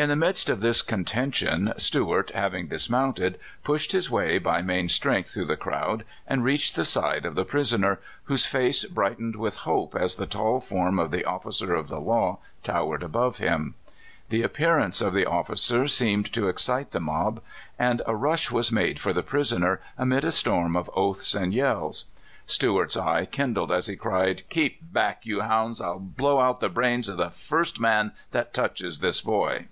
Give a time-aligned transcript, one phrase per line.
[0.00, 5.30] In the midst of this contention, Stuart, having dismounted, pushed his way by main strength
[5.30, 9.96] throuij^h the crowd, and reached the side of the prisoner, whose face brightened with hope
[9.96, 13.74] as the tall form of the officer of the law towered above him.
[14.28, 17.40] The appearance of the officer seemed to excite 7 ^8 CALIFORNIA SKETCHES.
[17.40, 17.44] the mob,
[17.90, 22.04] and a rush was made for the prisoner, amid a storm of oaths and yells.
[22.46, 25.80] Stuart's eye kindled as he cried: "Keep back, you hounds!
[25.80, 29.66] I'll blow out the brains of the first man that touches this boy!